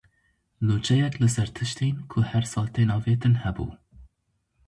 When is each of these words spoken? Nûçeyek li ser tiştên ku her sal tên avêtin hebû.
Nûçeyek 0.65 1.15
li 1.21 1.29
ser 1.35 1.49
tiştên 1.55 1.95
ku 2.11 2.17
her 2.29 2.45
sal 2.51 2.67
tên 2.73 2.89
avêtin 2.95 3.35
hebû. 3.43 3.67